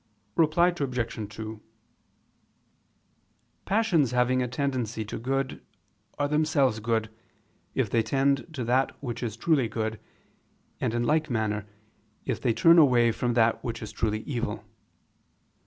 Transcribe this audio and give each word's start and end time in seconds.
Reply 0.35 0.69
Obj. 0.69 1.35
2: 1.35 1.61
Passions 3.65 4.09
having 4.09 4.41
a 4.41 4.47
tendency 4.47 5.05
to 5.05 5.19
good, 5.19 5.63
are 6.17 6.27
themselves 6.27 6.79
good, 6.79 7.11
if 7.75 7.87
they 7.91 8.01
tend 8.01 8.51
to 8.55 8.63
that 8.63 8.95
which 9.03 9.21
is 9.21 9.37
truly 9.37 9.67
good, 9.67 9.99
and 10.79 10.95
in 10.95 11.03
like 11.03 11.29
manner, 11.29 11.67
if 12.25 12.41
they 12.41 12.51
turn 12.51 12.79
away 12.79 13.11
from 13.11 13.35
that 13.35 13.63
which 13.63 13.83
is 13.83 13.91
truly 13.91 14.21
evil. 14.21 14.63